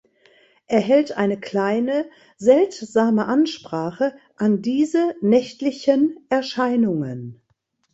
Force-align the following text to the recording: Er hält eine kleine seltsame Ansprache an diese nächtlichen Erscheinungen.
Er 0.65 0.79
hält 0.79 1.15
eine 1.15 1.39
kleine 1.39 2.09
seltsame 2.35 3.27
Ansprache 3.27 4.15
an 4.35 4.63
diese 4.63 5.15
nächtlichen 5.21 6.17
Erscheinungen. 6.29 7.39